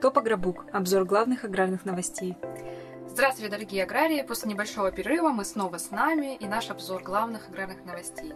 Топограбук. 0.00 0.66
Обзор 0.72 1.04
главных 1.04 1.44
аграрных 1.44 1.86
новостей. 1.86 2.36
Здравствуйте, 3.08 3.50
дорогие 3.50 3.82
аграрии! 3.82 4.22
После 4.22 4.50
небольшого 4.50 4.92
перерыва 4.92 5.30
мы 5.30 5.44
снова 5.44 5.78
с 5.78 5.90
нами 5.90 6.36
и 6.36 6.46
наш 6.46 6.70
обзор 6.70 7.02
главных 7.02 7.48
аграрных 7.48 7.82
новостей. 7.86 8.34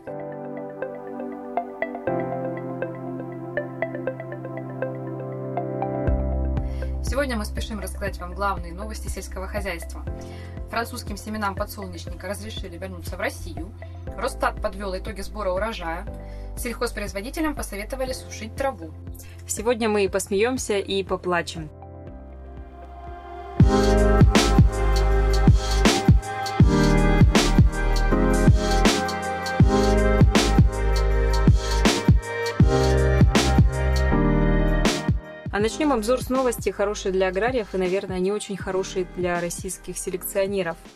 Сегодня 7.04 7.37
мы 7.37 7.44
спешим 7.44 7.81
рассказать 7.81 8.19
вам 8.19 8.35
главные 8.35 8.72
новости 8.72 9.08
сельского 9.08 9.47
хозяйства. 9.47 10.03
Французским 10.71 11.17
семенам 11.17 11.54
подсолнечника 11.54 12.29
разрешили 12.29 12.79
вернуться 12.79 13.17
в 13.17 13.21
Россию. 13.21 13.71
Росстат 14.17 14.63
подвел 14.63 14.97
итоги 14.97 15.21
сбора 15.21 15.51
урожая. 15.51 16.06
Сельхозпроизводителям 16.56 17.55
посоветовали 17.55 18.12
сушить 18.12 18.55
траву. 18.55 18.92
Сегодня 19.46 19.88
мы 19.88 20.04
и 20.04 20.08
посмеемся, 20.08 20.78
и 20.78 21.02
поплачем. 21.02 21.68
А 35.52 35.59
начнем 35.59 35.92
обзор 35.92 36.23
с 36.23 36.30
новости, 36.30 36.70
хорошие 36.70 37.12
для 37.12 37.28
аграриев 37.28 37.74
и, 37.74 37.76
наверное, 37.76 38.20
не 38.20 38.32
очень 38.32 38.56
хорошие 38.56 39.06
для 39.16 39.40
российских 39.40 39.98
селекционеров– 39.98 40.76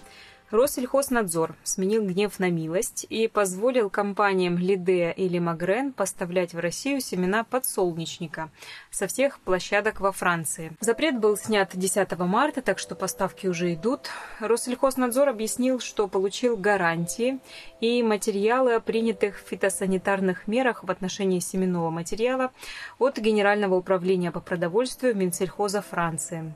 Россельхознадзор 0.50 1.56
сменил 1.64 2.04
гнев 2.04 2.38
на 2.38 2.50
милость 2.50 3.06
и 3.08 3.28
позволил 3.28 3.88
компаниям 3.88 4.58
Лидея 4.58 5.10
или 5.10 5.38
Магрен 5.38 5.92
поставлять 5.92 6.52
в 6.52 6.58
Россию 6.58 7.00
семена 7.00 7.44
подсолнечника 7.44 8.50
со 8.90 9.06
всех 9.06 9.40
площадок 9.40 10.00
во 10.00 10.12
Франции. 10.12 10.72
Запрет 10.80 11.18
был 11.18 11.36
снят 11.38 11.70
10 11.72 12.18
марта, 12.18 12.60
так 12.60 12.78
что 12.78 12.94
поставки 12.94 13.46
уже 13.46 13.72
идут. 13.72 14.10
Россельхознадзор 14.38 15.30
объяснил, 15.30 15.80
что 15.80 16.08
получил 16.08 16.58
гарантии 16.58 17.38
и 17.80 18.02
материалы 18.02 18.74
о 18.74 18.80
принятых 18.80 19.38
фитосанитарных 19.38 20.46
мерах 20.46 20.84
в 20.84 20.90
отношении 20.90 21.40
семенного 21.40 21.88
материала 21.88 22.52
от 22.98 23.18
Генерального 23.18 23.76
управления 23.76 24.30
по 24.30 24.40
продовольствию 24.40 25.16
Минсельхоза 25.16 25.80
Франции. 25.80 26.54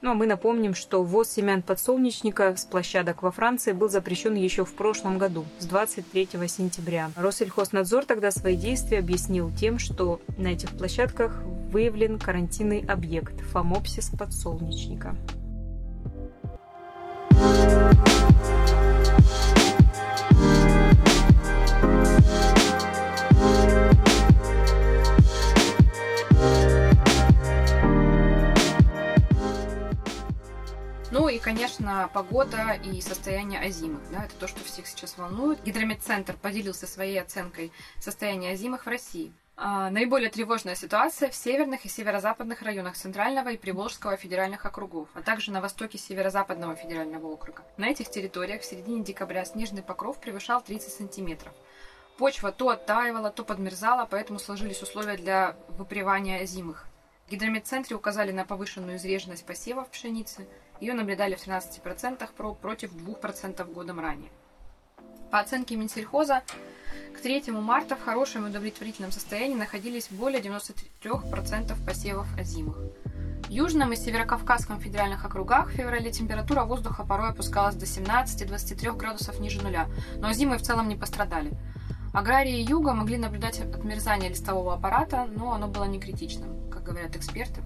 Ну 0.00 0.10
а 0.10 0.14
мы 0.14 0.26
напомним, 0.26 0.74
что 0.74 1.02
ввоз 1.02 1.30
семян 1.30 1.62
подсолнечника 1.62 2.56
с 2.56 2.64
площадок 2.64 3.22
во 3.22 3.30
Франции 3.30 3.72
был 3.72 3.88
запрещен 3.88 4.34
еще 4.34 4.64
в 4.64 4.74
прошлом 4.74 5.18
году, 5.18 5.44
с 5.58 5.66
23 5.66 6.28
сентября. 6.48 7.10
Россельхознадзор 7.16 8.04
тогда 8.04 8.30
свои 8.30 8.56
действия 8.56 8.98
объяснил 8.98 9.50
тем, 9.50 9.78
что 9.78 10.20
на 10.36 10.48
этих 10.48 10.70
площадках 10.70 11.42
выявлен 11.70 12.18
карантинный 12.18 12.84
объект– 12.86 13.40
фомопсис 13.52 14.10
подсолнечника. 14.10 15.16
Ну 31.28 31.34
и, 31.34 31.38
конечно, 31.38 32.08
погода 32.14 32.80
и 32.82 33.02
состояние 33.02 33.60
озимых. 33.60 34.00
Да, 34.10 34.24
это 34.24 34.34
то, 34.36 34.48
что 34.48 34.64
всех 34.64 34.86
сейчас 34.86 35.18
волнует. 35.18 35.62
Гидрометцентр 35.62 36.34
поделился 36.34 36.86
своей 36.86 37.20
оценкой 37.20 37.70
состояния 38.00 38.52
озимых 38.52 38.86
в 38.86 38.88
России. 38.88 39.34
А, 39.54 39.90
наиболее 39.90 40.30
тревожная 40.30 40.74
ситуация 40.74 41.28
в 41.28 41.34
северных 41.34 41.84
и 41.84 41.88
северо-западных 41.90 42.62
районах 42.62 42.96
Центрального 42.96 43.50
и 43.50 43.58
Приволжского 43.58 44.16
федеральных 44.16 44.64
округов, 44.64 45.10
а 45.12 45.20
также 45.20 45.52
на 45.52 45.60
востоке 45.60 45.98
Северо-Западного 45.98 46.76
федерального 46.76 47.26
округа. 47.26 47.62
На 47.76 47.88
этих 47.88 48.08
территориях 48.08 48.62
в 48.62 48.64
середине 48.64 49.04
декабря 49.04 49.44
снежный 49.44 49.82
покров 49.82 50.18
превышал 50.18 50.62
30 50.62 50.90
сантиметров. 50.90 51.52
Почва 52.16 52.52
то 52.52 52.70
оттаивала, 52.70 53.28
то 53.28 53.44
подмерзала, 53.44 54.08
поэтому 54.10 54.38
сложились 54.38 54.80
условия 54.80 55.18
для 55.18 55.56
выпривания 55.76 56.40
озимых. 56.40 56.86
В 57.26 57.30
гидрометцентре 57.30 57.94
указали 57.94 58.32
на 58.32 58.46
повышенную 58.46 58.96
изреженность 58.96 59.44
посевов 59.44 59.90
пшеницы– 59.90 60.48
ее 60.80 60.94
наблюдали 60.94 61.34
в 61.34 61.46
13% 61.46 62.28
проб 62.36 62.58
против 62.58 62.92
2% 62.92 63.72
годом 63.72 64.00
ранее. 64.00 64.30
По 65.30 65.40
оценке 65.40 65.76
Минсельхоза, 65.76 66.42
к 67.14 67.20
3 67.20 67.50
марта 67.50 67.96
в 67.96 68.04
хорошем 68.04 68.46
и 68.46 68.50
удовлетворительном 68.50 69.12
состоянии 69.12 69.56
находились 69.56 70.08
более 70.10 70.40
93% 70.40 71.84
посевов 71.84 72.26
озимых. 72.38 72.78
В 73.46 73.50
Южном 73.50 73.92
и 73.92 73.96
Северокавказском 73.96 74.80
федеральных 74.80 75.24
округах 75.24 75.68
в 75.68 75.72
феврале 75.72 76.12
температура 76.12 76.64
воздуха 76.64 77.04
порой 77.04 77.30
опускалась 77.30 77.74
до 77.74 77.86
17-23 77.86 78.96
градусов 78.96 79.40
ниже 79.40 79.62
нуля, 79.62 79.88
но 80.16 80.32
зимы 80.32 80.58
в 80.58 80.62
целом 80.62 80.88
не 80.88 80.96
пострадали. 80.96 81.52
Аграрии 82.12 82.68
юга 82.68 82.94
могли 82.94 83.16
наблюдать 83.18 83.60
отмерзание 83.60 84.30
листового 84.30 84.74
аппарата, 84.74 85.26
но 85.30 85.52
оно 85.52 85.68
было 85.68 85.84
не 85.84 86.00
критичным, 86.00 86.70
как 86.70 86.84
говорят 86.84 87.16
эксперты. 87.16 87.62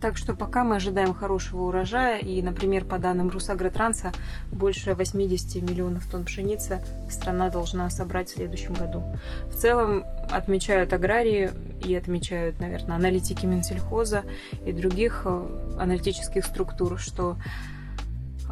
Так 0.00 0.16
что 0.16 0.34
пока 0.34 0.62
мы 0.62 0.76
ожидаем 0.76 1.12
хорошего 1.12 1.64
урожая, 1.64 2.18
и, 2.18 2.40
например, 2.40 2.84
по 2.84 2.98
данным 2.98 3.30
Русагротранса, 3.30 4.12
больше 4.52 4.94
80 4.94 5.62
миллионов 5.62 6.06
тонн 6.06 6.24
пшеницы 6.24 6.80
страна 7.10 7.50
должна 7.50 7.90
собрать 7.90 8.28
в 8.28 8.34
следующем 8.34 8.74
году. 8.74 9.02
В 9.50 9.56
целом 9.56 10.04
отмечают 10.30 10.92
аграрии 10.92 11.50
и 11.84 11.94
отмечают, 11.96 12.60
наверное, 12.60 12.96
аналитики 12.96 13.44
Минсельхоза 13.44 14.22
и 14.64 14.72
других 14.72 15.22
э, 15.24 15.76
аналитических 15.78 16.44
структур, 16.44 16.98
что 16.98 17.36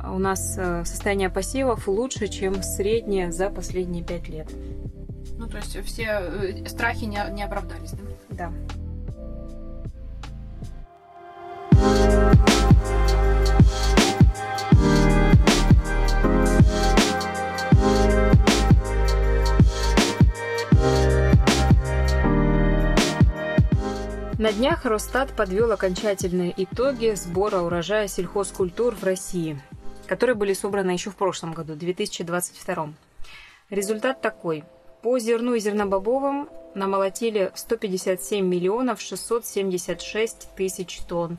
у 0.04 0.18
нас 0.18 0.56
э, 0.58 0.84
состояние 0.84 1.30
посевов 1.30 1.86
лучше, 1.86 2.26
чем 2.26 2.62
среднее 2.62 3.30
за 3.30 3.50
последние 3.50 4.02
пять 4.02 4.28
лет. 4.28 4.50
Ну, 5.38 5.46
то 5.46 5.58
есть 5.58 5.80
все 5.84 6.06
э, 6.08 6.66
страхи 6.66 7.04
не, 7.04 7.20
не 7.30 7.44
оправдались, 7.44 7.92
да? 7.92 8.02
Да. 8.30 8.52
На 24.46 24.52
днях 24.52 24.84
Росстат 24.84 25.34
подвел 25.34 25.72
окончательные 25.72 26.54
итоги 26.56 27.14
сбора 27.16 27.62
урожая 27.62 28.06
сельхозкультур 28.06 28.94
в 28.94 29.02
России, 29.02 29.60
которые 30.06 30.36
были 30.36 30.52
собраны 30.52 30.92
еще 30.92 31.10
в 31.10 31.16
прошлом 31.16 31.52
году, 31.52 31.74
2022. 31.74 32.92
Результат 33.70 34.20
такой. 34.20 34.62
По 35.02 35.18
зерну 35.18 35.54
и 35.54 35.58
зернобобовым 35.58 36.48
намолотили 36.76 37.50
157 37.56 38.46
миллионов 38.46 39.00
676 39.00 40.54
тысяч 40.54 41.00
тонн. 41.08 41.38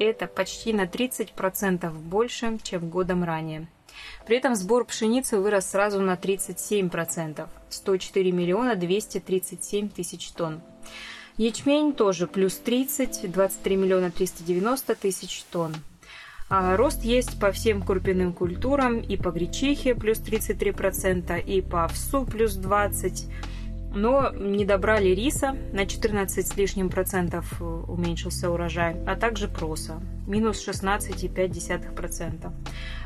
Это 0.00 0.26
почти 0.26 0.72
на 0.72 0.86
30% 0.86 1.92
больше, 1.92 2.58
чем 2.64 2.90
годом 2.90 3.22
ранее. 3.22 3.68
При 4.26 4.36
этом 4.36 4.56
сбор 4.56 4.84
пшеницы 4.84 5.38
вырос 5.38 5.70
сразу 5.70 6.00
на 6.00 6.14
37%, 6.14 7.48
104 7.68 8.32
миллиона 8.32 8.74
237 8.74 9.90
тысяч 9.90 10.32
тонн. 10.32 10.60
Ячмень 11.38 11.94
тоже 11.94 12.26
плюс 12.26 12.56
30, 12.56 13.30
23 13.30 13.76
миллиона 13.76 14.10
390 14.10 14.96
тысяч 14.96 15.44
тонн. 15.44 15.72
А 16.50 16.76
рост 16.76 17.04
есть 17.04 17.38
по 17.38 17.52
всем 17.52 17.82
крупяным 17.82 18.32
культурам, 18.32 18.98
и 18.98 19.16
по 19.16 19.30
гречихе 19.30 19.94
плюс 19.94 20.18
33%, 20.18 21.40
и 21.40 21.60
по 21.60 21.84
овсу 21.84 22.24
плюс 22.24 22.58
20%. 22.58 23.30
Но 23.94 24.32
не 24.32 24.64
добрали 24.64 25.10
риса, 25.10 25.54
на 25.72 25.86
14 25.86 26.44
с 26.46 26.56
лишним 26.56 26.88
процентов 26.90 27.60
э, 27.60 27.64
уменьшился 27.64 28.50
урожай, 28.50 28.96
а 29.06 29.14
также 29.16 29.48
проса, 29.48 30.02
минус 30.26 30.68
16,5%. 30.68 32.52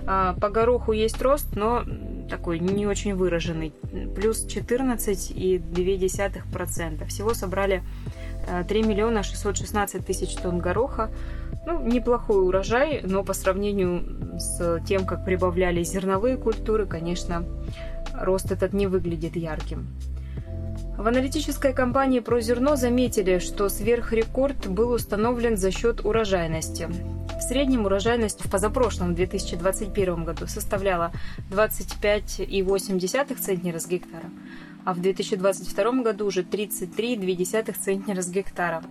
А, 0.07 0.35
по 0.35 0.49
гороху 0.49 0.91
есть 0.93 1.21
рост, 1.23 1.55
но 1.55 1.85
такой 2.29 2.59
не 2.59 2.85
очень 2.87 3.15
выраженный, 3.15 3.73
плюс 4.17 4.45
14,2%. 4.45 7.07
Всего 7.07 7.35
собрали 7.35 7.85
3 8.69 8.81
э, 8.81 8.87
миллиона 8.87 9.23
616 9.23 10.05
тысяч 10.05 10.35
тонн 10.37 10.59
гороха. 10.59 11.11
Ну, 11.67 11.81
неплохой 11.81 12.45
урожай, 12.45 13.01
но 13.05 13.23
по 13.23 13.35
сравнению 13.35 14.39
с 14.39 14.81
тем, 14.87 15.07
как 15.07 15.25
прибавляли 15.25 15.83
зерновые 15.83 16.37
культуры, 16.37 16.87
конечно, 16.87 17.45
рост 18.15 18.51
этот 18.51 18.73
не 18.73 18.87
выглядит 18.87 19.37
ярким. 19.37 19.89
В 20.97 21.07
аналитической 21.09 21.73
компании 21.73 22.21
про 22.21 22.41
зерно 22.41 22.77
заметили, 22.77 23.39
что 23.39 23.69
сверхрекорд 23.69 24.69
был 24.69 24.93
установлен 24.93 25.57
за 25.57 25.71
счет 25.71 26.05
урожайности. 26.05 26.89
В 27.39 27.43
среднем 27.43 27.87
урожайность 27.87 28.45
в 28.45 28.51
позапрошлом 28.51 29.15
2021 29.15 30.25
году 30.25 30.47
составляла 30.47 31.11
25,8 31.51 33.37
центнера 33.37 33.79
с 33.79 33.87
гектара, 33.89 34.27
а 34.85 34.95
в 34.95 35.01
2022 35.01 36.03
году 36.03 36.27
уже 36.27 36.43
33,2 36.43 37.75
центнера 37.79 38.23
с 38.23 38.31
гектара. 38.31 38.83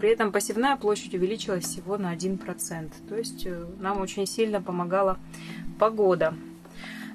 При 0.00 0.10
этом 0.10 0.32
посевная 0.32 0.76
площадь 0.76 1.14
увеличилась 1.14 1.64
всего 1.64 1.96
на 1.96 2.14
1%. 2.14 2.90
То 3.08 3.16
есть 3.16 3.46
э, 3.46 3.64
нам 3.78 4.00
очень 4.00 4.26
сильно 4.26 4.60
помогала 4.60 5.18
погода. 5.78 6.34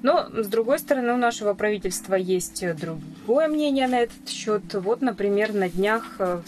Но, 0.03 0.29
с 0.31 0.47
другой 0.47 0.79
стороны, 0.79 1.13
у 1.13 1.17
нашего 1.17 1.53
правительства 1.53 2.15
есть 2.15 2.63
другое 2.77 3.47
мнение 3.47 3.87
на 3.87 3.99
этот 3.99 4.29
счет. 4.29 4.73
Вот, 4.73 5.01
например, 5.01 5.53
на 5.53 5.69
днях 5.69 6.15
в 6.19 6.43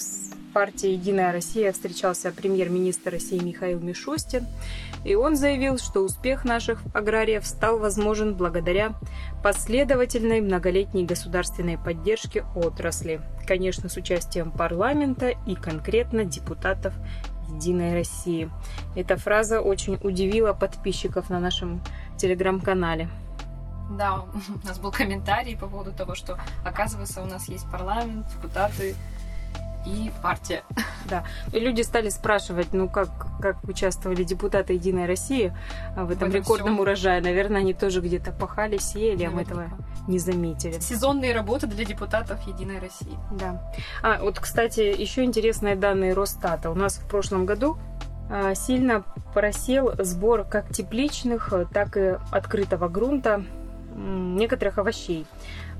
партии 0.53 0.89
«Единая 0.89 1.31
Россия» 1.31 1.71
встречался 1.71 2.31
премьер-министр 2.31 3.11
России 3.11 3.39
Михаил 3.39 3.79
Мишустин, 3.79 4.45
и 5.03 5.15
он 5.15 5.35
заявил, 5.35 5.77
что 5.77 6.01
успех 6.01 6.45
наших 6.45 6.81
аграриев 6.93 7.45
стал 7.45 7.79
возможен 7.79 8.35
благодаря 8.35 8.93
последовательной 9.43 10.41
многолетней 10.41 11.05
государственной 11.05 11.77
поддержке 11.77 12.43
отрасли, 12.55 13.21
конечно, 13.47 13.89
с 13.89 13.97
участием 13.97 14.51
парламента 14.51 15.29
и 15.29 15.55
конкретно 15.55 16.25
депутатов 16.25 16.93
«Единой 17.49 17.93
России». 17.93 18.49
Эта 18.95 19.17
фраза 19.17 19.61
очень 19.61 19.97
удивила 20.03 20.53
подписчиков 20.53 21.29
на 21.29 21.39
нашем 21.39 21.81
телеграм-канале. 22.17 23.09
Да, 23.89 24.21
у 24.21 24.67
нас 24.67 24.77
был 24.77 24.91
комментарий 24.91 25.57
по 25.57 25.67
поводу 25.67 25.91
того, 25.91 26.13
что, 26.13 26.37
оказывается, 26.63 27.23
у 27.23 27.25
нас 27.25 27.49
есть 27.49 27.65
парламент, 27.71 28.27
депутаты, 28.35 28.95
и 29.85 30.11
партия. 30.21 30.63
Да. 31.09 31.23
И 31.51 31.59
люди 31.59 31.81
стали 31.81 32.09
спрашивать, 32.09 32.71
ну 32.71 32.87
как, 32.87 33.09
как 33.41 33.63
участвовали 33.63 34.23
депутаты 34.23 34.73
Единой 34.73 35.07
России 35.07 35.51
в 35.95 36.11
этом 36.11 36.29
в 36.29 36.35
рекордном 36.35 36.75
всем. 36.75 36.79
урожае. 36.81 37.19
Наверное, 37.19 37.61
они 37.61 37.73
тоже 37.73 38.01
где-то 38.01 38.31
пахали, 38.31 38.77
сеяли, 38.77 39.23
а 39.23 39.31
мы 39.31 39.41
этого 39.41 39.69
не 40.07 40.19
заметили. 40.19 40.77
Сезонные 40.79 41.33
работы 41.33 41.65
для 41.65 41.83
депутатов 41.83 42.45
Единой 42.47 42.77
России. 42.77 43.17
Да. 43.31 43.71
А, 44.03 44.19
вот, 44.21 44.39
кстати, 44.39 44.81
еще 44.81 45.23
интересные 45.23 45.75
данные 45.75 46.13
Росстата. 46.13 46.69
У 46.69 46.75
нас 46.75 46.97
в 46.97 47.07
прошлом 47.07 47.47
году 47.47 47.79
а, 48.29 48.53
сильно 48.53 49.03
просел 49.33 49.91
сбор 49.97 50.43
как 50.43 50.69
тепличных, 50.69 51.51
так 51.73 51.97
и 51.97 52.17
открытого 52.29 52.87
грунта 52.87 53.43
некоторых 53.95 54.77
овощей. 54.77 55.25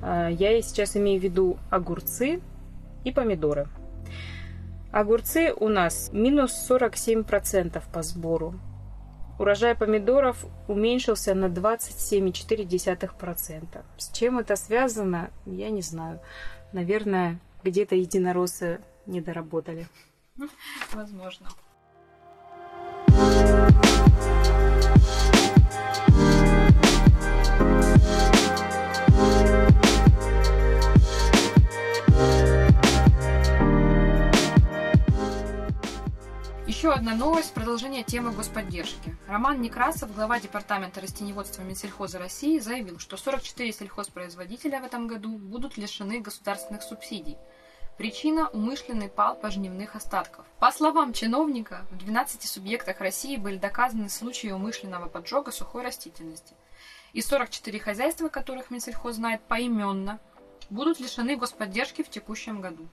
А, 0.02 0.30
я 0.30 0.60
сейчас 0.62 0.98
имею 0.98 1.20
в 1.20 1.24
виду 1.24 1.58
огурцы 1.70 2.42
и 3.04 3.12
помидоры. 3.12 3.68
Огурцы 4.92 5.54
у 5.54 5.68
нас 5.68 6.10
минус 6.14 6.68
47% 6.68 7.80
по 7.94 8.02
сбору. 8.02 8.56
Урожай 9.38 9.76
помидоров 9.76 10.44
уменьшился 10.68 11.36
на 11.36 11.46
27,4%. 11.46 13.84
С 13.98 14.12
чем 14.12 14.40
это 14.40 14.56
связано, 14.56 15.30
я 15.46 15.70
не 15.70 15.84
знаю. 15.84 16.20
Наверное, 16.74 17.40
где-то 17.64 17.94
единороссы 17.96 18.82
не 19.06 19.22
доработали. 19.22 19.88
Возможно. 20.94 21.50
Еще 36.80 36.94
одна 36.94 37.14
новость– 37.14 37.54
продолжение 37.54 38.04
темы 38.04 38.32
господдержки. 38.32 39.18
Роман 39.28 39.60
Некрасов, 39.60 40.16
глава 40.16 40.40
Департамента 40.40 41.02
растеневодства 41.02 41.62
Минсельхоза 41.62 42.20
России, 42.20 42.58
заявил, 42.58 43.00
что 43.00 43.18
44 43.18 43.74
сельхозпроизводителя 43.74 44.80
в 44.80 44.86
этом 44.86 45.06
году 45.06 45.38
будут 45.38 45.76
лишены 45.76 46.22
государственных 46.22 46.82
субсидий. 46.84 47.36
Причина– 47.98 48.48
умышленный 48.54 49.10
пал 49.10 49.36
пожневных 49.36 49.98
остатков. 49.98 50.46
По 50.60 50.72
словам 50.72 51.12
чиновника, 51.12 51.86
в 51.92 51.98
12 51.98 52.48
субъектах 52.48 53.02
России 53.02 53.36
были 53.36 53.58
доказаны 53.58 54.08
случаи 54.08 54.52
умышленного 54.52 55.10
поджога 55.10 55.52
сухой 55.52 55.84
растительности. 55.84 56.56
И 57.12 57.22
44 57.22 57.78
хозяйства, 57.78 58.30
которых 58.30 58.72
Минсельхоз 58.72 59.16
знает 59.16 59.42
поименно, 59.42 60.22
будут 60.70 61.02
лишены 61.02 61.36
господдержки 61.36 62.04
в 62.04 62.10
текущем 62.10 62.62
году. 62.62 62.88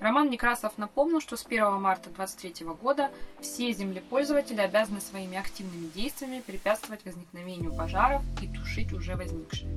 Роман 0.00 0.30
Некрасов 0.30 0.76
напомнил, 0.76 1.20
что 1.20 1.36
с 1.36 1.46
1 1.46 1.80
марта 1.80 2.10
2023 2.10 2.66
года 2.80 3.10
все 3.40 3.72
землепользователи 3.72 4.60
обязаны 4.60 5.00
своими 5.00 5.38
активными 5.38 5.86
действиями 5.88 6.42
препятствовать 6.46 7.04
возникновению 7.04 7.74
пожаров 7.74 8.22
и 8.42 8.48
тушить 8.48 8.92
уже 8.92 9.16
возникшие. 9.16 9.70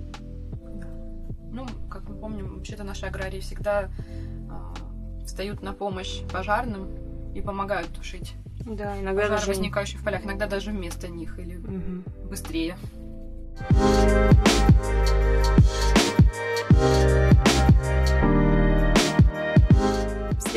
Ну, 1.51 1.66
как 1.89 2.07
мы 2.07 2.16
помним, 2.19 2.56
вообще-то 2.56 2.83
наши 2.83 3.06
аграрии 3.06 3.39
всегда 3.39 3.89
э, 3.89 5.25
встают 5.25 5.63
на 5.63 5.74
помощь 5.74 6.22
пожарным 6.31 7.33
и 7.33 7.42
помогают 7.42 7.92
тушить 7.94 8.33
да, 8.65 9.00
иногда 9.00 9.22
пожары, 9.22 9.30
даже... 9.30 9.48
возникающие 9.48 10.00
в 10.00 10.04
полях, 10.04 10.25
иногда 10.25 10.48
даже 10.48 10.72
вместо 10.72 11.07
них 11.07 11.39
или 11.39 11.57
угу. 11.57 12.04
быстрее. 12.30 12.77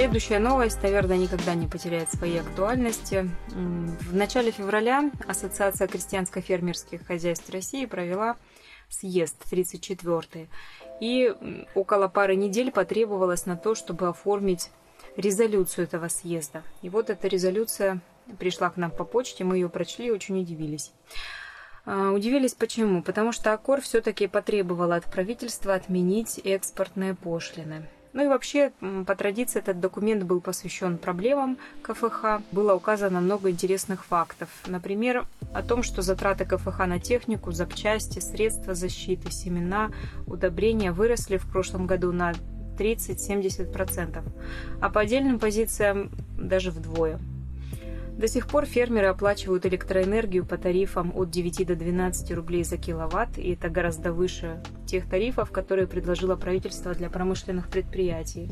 Следующая 0.03 0.41
новость, 0.41 0.83
наверное, 0.83 1.17
никогда 1.17 1.55
не 1.55 1.69
потеряет 1.69 2.11
своей 2.11 2.41
актуальности. 2.41 3.31
В 3.51 4.13
начале 4.13 4.51
февраля 4.51 5.13
Ассоциация 5.29 5.87
крестьянско-фермерских 5.87 7.07
хозяйств 7.07 7.49
России 7.51 7.87
провела 7.87 8.37
съезд 8.89 9.37
34-й. 9.49 10.49
И 11.01 11.33
около 11.77 12.09
пары 12.09 12.35
недель 12.35 12.73
потребовалось 12.73 13.47
на 13.47 13.57
то, 13.57 13.77
чтобы 13.77 14.09
оформить 14.09 14.71
резолюцию 15.17 15.85
этого 15.85 16.09
съезда. 16.09 16.65
И 16.83 16.89
вот 16.89 17.09
эта 17.09 17.29
резолюция 17.29 18.01
пришла 18.41 18.71
к 18.71 18.77
нам 18.77 18.91
по 18.91 19.05
почте, 19.05 19.45
мы 19.45 19.55
ее 19.55 19.69
прочли 19.69 20.09
и 20.09 20.11
очень 20.11 20.41
удивились. 20.41 20.91
А, 21.87 22.11
удивились 22.11 22.55
почему? 22.55 23.05
Потому 23.05 23.31
что 23.31 23.53
Аккор 23.53 23.81
все-таки 23.81 24.27
потребовал 24.27 24.91
от 24.91 25.05
правительства 25.05 25.75
отменить 25.75 26.41
экспортные 26.43 27.15
пошлины. 27.15 27.89
Ну 28.13 28.25
и 28.25 28.29
вообще, 28.29 28.73
по 29.07 29.15
традиции, 29.15 29.59
этот 29.59 29.81
документ 29.81 30.25
был 30.25 30.41
посвящен 30.41 30.99
проблемам 30.99 31.57
КФХ. 31.83 32.43
Было 32.53 32.75
указано 32.75 33.21
много 33.21 33.51
интересных 33.51 34.05
фактов. 34.05 34.49
Например, 34.67 35.27
о 35.55 35.63
том, 35.63 35.83
что 35.83 36.03
затраты 36.03 36.45
КФХ 36.45 36.79
на 36.87 37.01
технику, 37.01 37.53
запчасти, 37.53 38.19
средства 38.19 38.75
защиты, 38.75 39.31
семена, 39.31 39.91
удобрения 40.27 40.93
выросли 40.93 41.39
в 41.39 41.51
прошлом 41.51 41.87
году 41.87 42.13
на 42.13 42.35
30-70%, 42.79 44.23
а 44.81 44.91
по 44.91 45.01
отдельным 45.01 45.39
позициям 45.39 46.11
даже 46.37 46.71
вдвое– 46.71 47.19
до 48.17 48.29
сих 48.29 48.47
пор 48.47 48.67
фермеры 48.67 49.07
оплачивают 49.07 49.67
электроэнергию 49.67 50.45
по 50.45 50.59
тарифам 50.59 51.13
от 51.15 51.31
9 51.31 51.67
до 51.67 51.77
12 51.77 52.33
рублей 52.33 52.63
за 52.63 52.77
киловатт, 52.77 53.39
и 53.39 53.53
это 53.53 53.69
гораздо 53.69 54.13
выше 54.13 54.63
тех 54.87 55.09
тарифов, 55.09 55.51
которые 55.51 55.87
предложило 55.87 56.37
правительство 56.37 56.95
для 56.95 57.09
промышленных 57.09 57.69
предприятий. 57.69 58.51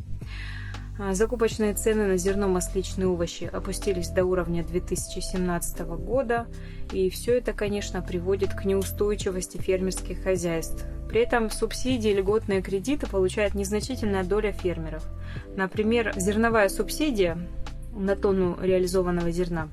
А, 0.99 1.15
закупочные 1.15 1.73
цены 1.73 2.07
на 2.07 2.17
зерно, 2.19 2.47
масличные 2.49 3.09
овощи 3.09 3.45
опустились 3.51 4.09
до 4.09 4.25
уровня 4.25 4.63
2017 4.63 5.81
года, 5.81 6.47
и 6.93 7.09
все 7.09 7.39
это, 7.39 7.55
конечно, 7.55 8.03
приводит 8.03 8.53
к 8.53 8.65
неустойчивости 8.65 9.57
фермерских 9.57 10.23
хозяйств. 10.23 10.85
При 11.09 11.23
этом 11.23 11.51
субсидии 11.51 12.11
и 12.11 12.15
льготные 12.15 12.61
кредиты 12.61 13.07
получает 13.07 13.55
незначительная 13.55 14.25
доля 14.25 14.53
фермеров. 14.53 15.05
Например, 15.57 16.13
зерновая 16.17 16.69
субсидия 16.69 17.39
на 17.95 18.17
тонну 18.17 18.57
реализованного 18.61 19.31
зерна, 19.31 19.69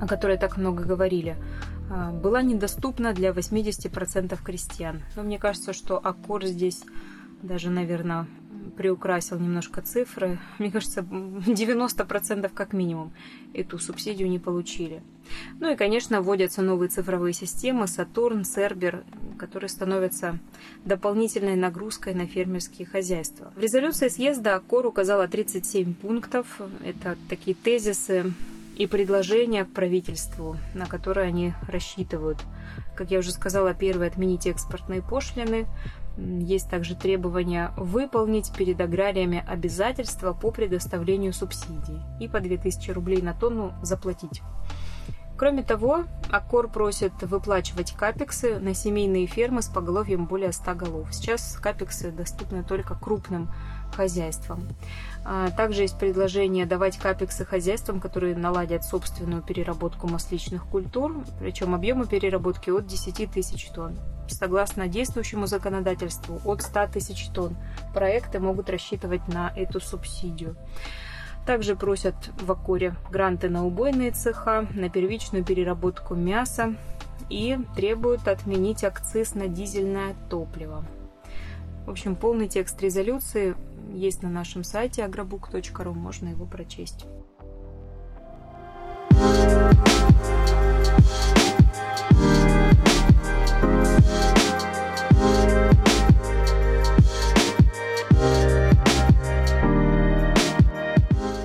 о 0.00 0.06
которой 0.06 0.36
так 0.36 0.56
много 0.56 0.84
говорили, 0.84 1.36
а, 1.90 2.12
была 2.12 2.42
недоступна 2.42 3.12
для 3.12 3.32
80% 3.32 4.42
крестьян. 4.42 5.02
Но 5.16 5.22
мне 5.22 5.38
кажется, 5.38 5.72
что 5.72 5.98
Аккор 5.98 6.44
здесь 6.44 6.82
даже, 7.42 7.70
наверное, 7.70 8.26
приукрасил 8.76 9.38
немножко 9.38 9.82
цифры. 9.82 10.38
Мне 10.58 10.70
кажется, 10.70 11.00
90% 11.00 12.50
как 12.52 12.72
минимум 12.72 13.12
эту 13.52 13.78
субсидию 13.78 14.28
не 14.28 14.38
получили. 14.38 15.02
Ну 15.60 15.72
и, 15.72 15.76
конечно, 15.76 16.20
вводятся 16.20 16.62
новые 16.62 16.88
цифровые 16.88 17.32
системы 17.32 17.86
Сатурн, 17.86 18.44
Сербер, 18.44 19.04
которые 19.38 19.68
становятся 19.68 20.38
дополнительной 20.84 21.56
нагрузкой 21.56 22.14
на 22.14 22.26
фермерские 22.26 22.86
хозяйства. 22.86 23.52
В 23.56 23.60
резолюции 23.60 24.08
съезда 24.08 24.60
КОР 24.66 24.86
указала 24.86 25.28
37 25.28 25.94
пунктов. 25.94 26.60
Это 26.84 27.16
такие 27.28 27.54
тезисы 27.54 28.32
и 28.76 28.86
предложения 28.86 29.64
к 29.64 29.70
правительству, 29.70 30.56
на 30.74 30.86
которые 30.86 31.28
они 31.28 31.54
рассчитывают. 31.68 32.38
Как 32.96 33.10
я 33.10 33.18
уже 33.18 33.32
сказала, 33.32 33.74
первое– 33.74 34.06
отменить 34.08 34.46
экспортные 34.46 35.02
пошлины, 35.02 35.66
есть 36.16 36.70
также 36.70 36.94
требование 36.94 37.72
выполнить 37.76 38.52
перед 38.52 38.80
аграриями 38.80 39.44
обязательства 39.46 40.32
по 40.32 40.50
предоставлению 40.50 41.32
субсидий 41.32 42.00
и 42.20 42.28
по 42.28 42.40
2000 42.40 42.90
рублей 42.90 43.20
на 43.22 43.34
тонну 43.34 43.72
заплатить. 43.82 44.42
Кроме 45.36 45.64
того, 45.64 46.04
Аккор 46.30 46.68
просит 46.68 47.12
выплачивать 47.22 47.92
капексы 47.92 48.60
на 48.60 48.72
семейные 48.72 49.26
фермы 49.26 49.62
с 49.62 49.68
поголовьем 49.68 50.26
более 50.26 50.52
100 50.52 50.74
голов. 50.74 51.08
Сейчас 51.12 51.58
капексы 51.60 52.12
доступны 52.12 52.62
только 52.62 52.94
крупным 52.94 53.50
хозяйствам. 53.94 54.68
А, 55.24 55.50
также 55.50 55.82
есть 55.82 55.98
предложение 55.98 56.66
давать 56.66 56.98
капексы 56.98 57.44
хозяйствам, 57.44 58.00
которые 58.00 58.36
наладят 58.36 58.84
собственную 58.84 59.42
переработку 59.42 60.06
масличных 60.08 60.66
культур, 60.66 61.24
причем 61.38 61.74
объемы 61.74 62.06
переработки 62.06 62.70
от 62.70 62.86
10 62.86 63.30
тысяч 63.30 63.68
тонн. 63.68 63.96
Согласно 64.28 64.88
действующему 64.88 65.46
законодательству, 65.46 66.40
от 66.44 66.62
100 66.62 66.88
тысяч 66.88 67.28
тонн 67.28 67.56
проекты 67.92 68.40
могут 68.40 68.70
рассчитывать 68.70 69.26
на 69.28 69.52
эту 69.54 69.80
субсидию. 69.80 70.56
Также 71.46 71.76
просят 71.76 72.14
в 72.40 72.50
Акоре 72.50 72.94
гранты 73.10 73.50
на 73.50 73.66
убойные 73.66 74.12
цеха, 74.12 74.66
на 74.72 74.88
первичную 74.88 75.44
переработку 75.44 76.14
мяса 76.14 76.74
и 77.28 77.58
требуют 77.76 78.28
отменить 78.28 78.82
акциз 78.82 79.34
на 79.34 79.48
дизельное 79.48 80.14
топливо. 80.30 80.84
В 81.86 81.90
общем, 81.90 82.16
полный 82.16 82.48
текст 82.48 82.80
резолюции 82.80 83.54
есть 83.92 84.22
на 84.22 84.30
нашем 84.30 84.64
сайте 84.64 85.02
agrobook.ru, 85.02 85.92
можно 85.92 86.28
его 86.28 86.46
прочесть. 86.46 87.04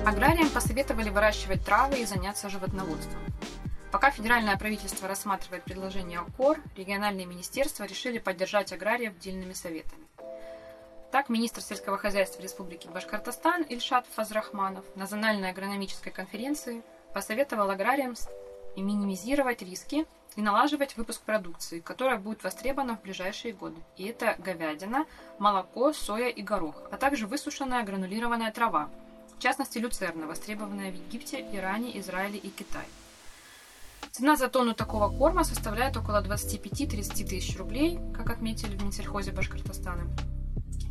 Аграриям 0.06 0.48
посоветовали 0.48 1.10
выращивать 1.10 1.62
травы 1.64 2.00
и 2.00 2.06
заняться 2.06 2.48
животноводством. 2.48 3.20
Пока 3.92 4.10
федеральное 4.10 4.56
правительство 4.56 5.06
рассматривает 5.06 5.64
предложение 5.64 6.20
ОКОР, 6.20 6.60
региональные 6.76 7.26
министерства 7.26 7.84
решили 7.84 8.18
поддержать 8.18 8.72
аграриев 8.72 9.18
дельными 9.18 9.52
советами. 9.52 10.09
Так, 11.10 11.28
министр 11.28 11.60
сельского 11.60 11.98
хозяйства 11.98 12.40
Республики 12.40 12.86
Башкортостан 12.86 13.62
Ильшат 13.62 14.06
Фазрахманов 14.14 14.84
на 14.94 15.02
Национальной 15.02 15.50
агрономической 15.50 16.12
конференции 16.12 16.82
посоветовал 17.12 17.68
аграриям 17.68 18.14
минимизировать 18.76 19.60
риски 19.60 20.06
и 20.36 20.40
налаживать 20.40 20.96
выпуск 20.96 21.22
продукции, 21.22 21.80
которая 21.80 22.16
будет 22.16 22.44
востребована 22.44 22.96
в 22.96 23.02
ближайшие 23.02 23.52
годы. 23.52 23.80
И 23.96 24.04
это 24.04 24.36
говядина, 24.38 25.04
молоко, 25.40 25.92
соя 25.92 26.28
и 26.28 26.42
горох, 26.42 26.80
а 26.92 26.96
также 26.96 27.26
высушенная 27.26 27.82
гранулированная 27.82 28.52
трава, 28.52 28.88
в 29.36 29.42
частности 29.42 29.78
люцерна, 29.78 30.28
востребованная 30.28 30.92
в 30.92 30.94
Египте, 30.94 31.44
Иране, 31.52 31.98
Израиле 31.98 32.38
и 32.38 32.50
Китае. 32.50 32.86
Цена 34.12 34.36
за 34.36 34.46
тонну 34.46 34.74
такого 34.74 35.08
корма 35.08 35.42
составляет 35.42 35.96
около 35.96 36.22
25-30 36.22 37.26
тысяч 37.26 37.58
рублей, 37.58 37.98
как 38.14 38.30
отметили 38.30 38.76
в 38.76 38.82
Минсельхозе 38.84 39.32
Башкортостана. 39.32 40.04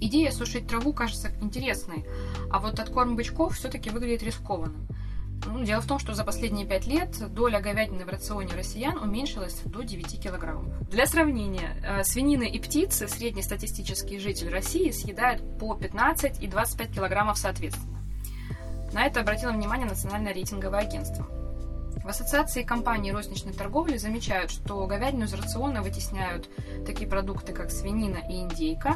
Идея 0.02 0.32
сушить 0.32 0.68
траву 0.68 0.94
кажется 0.94 1.32
интересной, 1.42 2.06
а 2.52 2.60
вот 2.60 2.80
откорм 2.80 3.16
бычков 3.16 3.58
все-таки 3.58 3.90
выглядит 3.90 4.24
рискованным. 4.24 4.88
Ну, 5.46 5.64
дело 5.64 5.82
в 5.82 5.88
том, 5.88 6.00
что 6.00 6.14
за 6.14 6.24
последние 6.24 6.66
пять 6.66 6.86
лет 6.86 7.18
доля 7.34 7.60
говядины 7.60 8.06
в 8.06 8.10
рационе 8.10 8.54
россиян 8.56 8.98
уменьшилась 8.98 9.62
до 9.66 9.84
9 9.84 10.22
килограммов. 10.22 10.90
Для 10.90 11.06
сравнения, 11.06 11.78
э, 11.84 12.04
свинины 12.04 12.50
и 12.50 12.60
птицы 12.60 13.08
среднестатистический 13.08 14.20
житель 14.20 14.50
России 14.50 14.92
съедает 14.92 15.42
по 15.58 15.76
15 15.76 16.42
и 16.42 16.48
25 16.48 16.94
килограммов 16.94 17.38
соответственно. 17.38 18.00
На 18.94 19.06
это 19.06 19.22
обратило 19.22 19.52
внимание 19.52 19.88
Национальное 19.88 20.34
рейтинговое 20.34 20.80
агентство. 20.80 21.26
В 22.10 22.12
Ассоциации 22.12 22.64
компаний 22.64 23.12
розничной 23.12 23.54
торговли 23.54 23.98
замечают, 23.98 24.50
что 24.50 24.88
говядину 24.88 25.26
из 25.26 25.34
рациона 25.36 25.84
вытесняют 25.84 26.50
такие 26.84 27.08
продукты, 27.08 27.54
как 27.54 27.70
свинина 27.70 28.18
и 28.28 28.40
индейка. 28.40 28.96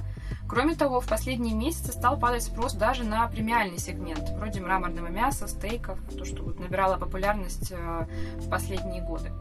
Кроме 0.50 0.74
того, 0.74 1.00
в 1.00 1.08
последние 1.08 1.54
месяцы 1.54 1.92
стал 1.92 2.18
падать 2.18 2.42
спрос 2.42 2.74
даже 2.74 3.04
на 3.04 3.28
премиальный 3.28 3.78
сегмент, 3.78 4.30
вроде 4.30 4.62
мраморного 4.62 5.10
мяса, 5.10 5.48
стейков, 5.48 6.00
то, 6.18 6.26
что 6.26 6.42
вот 6.42 6.60
набирало 6.60 6.98
популярность 6.98 7.72
э, 7.72 8.08
в 8.38 8.50
последние 8.50 9.04
годы. 9.04 9.32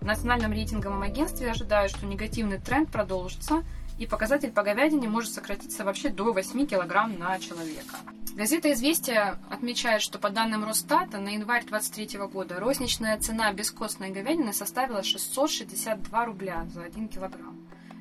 В 0.00 0.04
Национальном 0.04 0.50
рейтинговом 0.50 1.02
агентстве 1.02 1.48
ожидают, 1.48 1.92
что 1.92 2.06
негативный 2.06 2.58
тренд 2.58 2.90
продолжится, 2.90 3.62
и 3.98 4.06
показатель 4.06 4.50
по 4.50 4.64
говядине 4.64 5.08
может 5.08 5.32
сократиться 5.32 5.84
вообще 5.84 6.08
до 6.08 6.32
8 6.32 6.66
кг 6.66 7.06
на 7.16 7.38
человека. 7.38 7.98
Газета 8.34 8.72
«Известия» 8.72 9.38
отмечает, 9.50 10.00
что 10.00 10.18
по 10.18 10.30
данным 10.30 10.64
Росстата 10.64 11.18
на 11.18 11.34
январь 11.34 11.66
2023 11.66 12.18
года 12.28 12.58
розничная 12.58 13.18
цена 13.18 13.52
бескостной 13.52 14.10
говядины 14.10 14.54
составила 14.54 15.02
662 15.02 16.24
рубля 16.24 16.66
за 16.72 16.84
1 16.84 17.08
килограмм. 17.08 17.58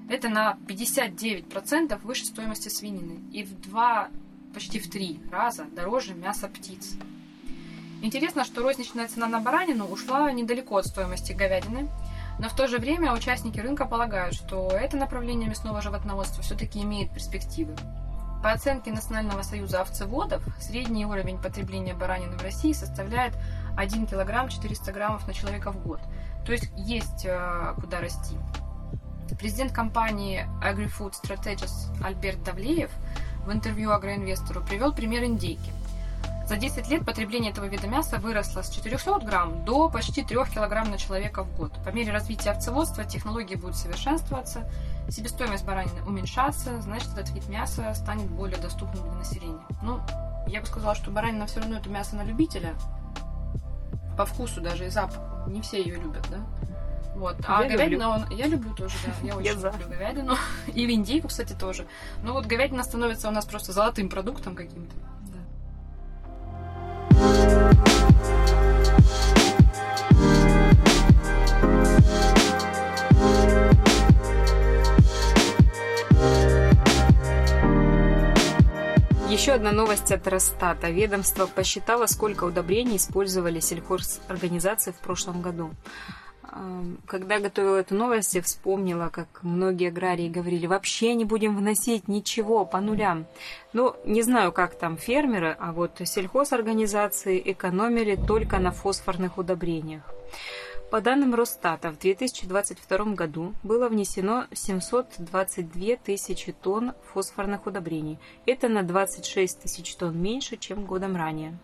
Это 0.09 0.29
на 0.29 0.57
59% 0.67 2.00
выше 2.03 2.25
стоимости 2.25 2.69
свинины 2.69 3.19
и 3.33 3.43
в 3.43 3.59
два, 3.59 4.07
почти 4.53 4.79
в 4.79 4.89
три 4.89 5.19
раза 5.29 5.65
дороже 5.65 6.13
мяса 6.13 6.47
птиц. 6.47 6.95
Интересно, 8.01 8.45
что 8.45 8.63
розничная 8.63 9.09
цена 9.09 9.27
на 9.27 9.41
баранину 9.41 9.85
ушла 9.85 10.31
недалеко 10.31 10.77
от 10.77 10.85
стоимости 10.85 11.33
говядины, 11.33 11.89
но 12.39 12.47
в 12.47 12.55
то 12.55 12.69
же 12.69 12.77
время 12.77 13.13
участники 13.13 13.59
рынка 13.59 13.85
полагают, 13.85 14.35
что 14.35 14.69
это 14.69 14.95
направление 14.95 15.50
мясного 15.50 15.81
животноводства 15.81 16.41
все-таки 16.41 16.81
имеет 16.81 17.13
перспективы. 17.13 17.75
По 18.41 18.51
оценке 18.51 18.91
Национального 18.91 19.43
союза 19.43 19.81
овцеводов, 19.81 20.41
средний 20.60 21.05
уровень 21.05 21.38
потребления 21.38 21.93
баранины 21.93 22.36
в 22.38 22.41
России 22.41 22.74
составляет 22.74 23.33
1 23.77 24.07
кг 24.07 24.50
400 24.50 24.91
граммов 24.91 25.27
на 25.27 25.33
человека 25.33 25.71
в 25.71 25.83
год. 25.83 26.00
То 26.43 26.51
есть 26.51 26.71
есть 26.75 27.25
э, 27.25 27.75
куда 27.79 28.00
расти. 28.00 28.36
Президент 29.38 29.71
компании 29.71 30.48
AgriFood 30.62 31.13
Strategies 31.21 31.71
Альберт 32.03 32.43
Давлеев 32.43 32.89
в 33.45 33.51
интервью 33.51 33.91
агроинвестору 33.91 34.62
привел 34.62 34.91
пример 34.91 35.24
индейки. 35.24 35.71
За 36.48 36.57
10 36.57 36.89
лет 36.89 37.05
потребление 37.05 37.51
этого 37.51 37.65
вида 37.65 37.88
мяса 37.88 38.17
выросло 38.17 38.62
с 38.62 38.69
400 38.71 39.19
грамм 39.19 39.63
до 39.63 39.88
почти 39.89 40.24
3 40.24 40.38
килограмм 40.53 40.89
на 40.89 40.98
человека 40.98 41.43
в 41.43 41.55
год. 41.55 41.71
По 41.86 41.89
мере 41.89 42.12
развития 42.12 42.51
овцеводства 42.51 43.05
технологии 43.05 43.55
будут 43.55 43.77
совершенствоваться, 43.77 44.69
себестоимость 45.12 45.65
баранины 45.65 46.01
уменьшаться, 46.06 46.82
значит, 46.82 47.10
этот 47.13 47.30
вид 47.32 47.48
мяса 47.50 47.94
станет 47.94 48.30
более 48.30 48.58
доступным 48.58 49.03
для 49.03 49.13
населения. 49.13 49.62
Ну, 49.84 50.00
я 50.48 50.62
бы 50.62 50.65
сказала, 50.65 50.96
что 50.96 51.12
баранина 51.12 51.46
все 51.46 51.60
равно 51.60 51.77
это 51.77 51.89
мясо 51.89 52.15
на 52.15 52.24
любителя. 52.24 52.74
По 54.18 54.25
вкусу 54.25 54.62
даже 54.62 54.88
и 54.88 54.89
запаху. 54.89 55.50
Не 55.50 55.62
все 55.62 55.82
ее 55.82 55.96
любят, 55.96 56.25
да? 56.30 56.39
Вот. 57.15 57.36
А 57.46 57.63
я 57.63 57.70
говядина, 57.70 58.03
люблю. 58.03 58.10
он... 58.10 58.38
я 58.38 58.48
люблю 58.48 58.74
тоже, 58.74 58.96
да. 59.06 59.27
Я 59.27 59.36
очень 59.38 59.51
люблю 59.51 59.88
говядину. 59.89 60.36
И 60.74 60.86
в 60.86 60.89
индейку, 60.89 61.27
кстати, 61.27 61.53
тоже. 61.53 61.86
Но 62.24 62.34
вот 62.34 62.46
говядина 62.46 62.84
становится 62.84 63.27
у 63.27 63.32
нас 63.32 63.46
просто 63.46 63.74
золотым 63.74 64.10
продуктом 64.10 64.56
каким-то. 64.56 64.96
Еще 79.31 79.53
одна 79.53 79.71
новость 79.71 80.11
от 80.11 80.27
Росстата. 80.27 80.89
Ведомство 80.89 81.45
посчитало, 81.45 82.05
сколько 82.07 82.43
удобрений 82.43 82.97
использовали 82.97 83.61
сельхозорганизации 83.61 84.91
в 84.91 84.97
прошлом 84.97 85.41
году. 85.41 85.71
Когда 87.07 87.39
готовила 87.39 87.77
эту 87.77 87.95
новость, 87.95 88.35
я 88.35 88.41
вспомнила, 88.41 89.07
как 89.07 89.27
многие 89.41 89.88
аграрии 89.88 90.27
говорили, 90.27 90.67
вообще 90.67 91.13
не 91.13 91.23
будем 91.23 91.55
вносить 91.55 92.09
ничего 92.09 92.65
по 92.65 92.81
нулям. 92.81 93.25
Ну, 93.71 93.95
не 94.03 94.21
знаю, 94.21 94.51
как 94.51 94.77
там 94.77 94.97
фермеры, 94.97 95.55
а 95.57 95.71
вот 95.71 96.01
сельхозорганизации 96.03 97.41
экономили 97.53 98.17
только 98.17 98.59
на 98.59 98.71
фосфорных 98.73 99.38
удобрениях. 99.38 100.03
По 100.91 101.00
данным 101.00 101.33
Росстата, 101.36 101.89
в 101.89 102.00
2022 102.00 103.15
году 103.15 103.53
было 103.63 103.88
внесено 103.88 104.48
722 104.51 105.95
тысячи 105.95 106.51
тонн 106.51 106.91
фосфорных 107.13 107.65
удобрений. 107.65 108.19
Это 108.45 108.67
на 108.67 108.83
26 108.83 109.62
тысяч 109.62 109.95
тонн 109.95 110.21
меньше, 110.21 110.57
чем 110.57 110.86
годом 110.86 111.15
ранее. 111.15 111.57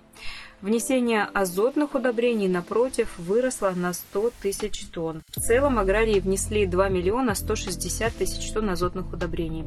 Внесение 0.61 1.23
азотных 1.33 1.93
удобрений, 1.93 2.47
напротив, 2.47 3.19
выросло 3.19 3.73
на 3.75 3.91
100 3.91 4.31
тысяч 4.41 4.85
тонн. 4.93 5.21
В 5.35 5.41
целом 5.41 5.77
аграрии 5.77 6.21
внесли 6.21 6.65
2 6.65 6.87
миллиона 6.87 7.35
160 7.35 8.13
тысяч 8.13 8.49
тонн 8.53 8.69
азотных 8.69 9.11
удобрений. 9.11 9.65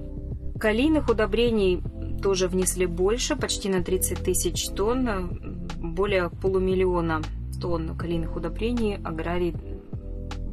Калийных 0.58 1.10
удобрений 1.10 1.82
тоже 2.22 2.48
внесли 2.48 2.86
больше, 2.86 3.36
почти 3.36 3.68
на 3.68 3.84
30 3.84 4.24
тысяч 4.24 4.68
тонн, 4.70 5.60
более 5.76 6.30
полумиллиона 6.30 7.20
тонн 7.60 7.96
калийных 7.96 8.36
удобрений 8.36 8.96
аграрии 9.04 9.54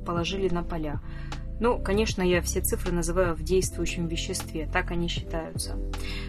положили 0.06 0.50
на 0.50 0.64
поля. 0.64 1.02
Ну, 1.60 1.80
конечно, 1.80 2.22
я 2.22 2.42
все 2.42 2.62
цифры 2.62 2.92
называю 2.92 3.34
в 3.34 3.42
действующем 3.42 4.08
веществе, 4.08 4.70
так 4.72 4.92
они 4.92 5.08
считаются. 5.08 5.76